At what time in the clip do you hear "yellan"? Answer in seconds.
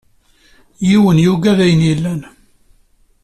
1.87-2.21